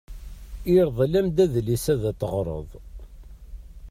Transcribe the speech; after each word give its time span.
Irḍel-am-d 0.75 1.37
adlis 1.45 1.85
ad 1.93 2.01
t-teɣreḍ. 2.11 2.69